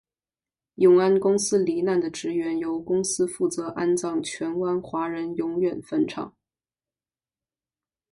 [0.77, 6.35] 永安公司罹难的职员由公司负责安葬荃湾华人永远坟场。